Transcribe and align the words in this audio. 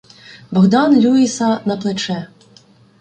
Богдан 0.51 0.95
"Люїса" 0.99 1.59
на 1.65 1.77
плече: 1.77 2.27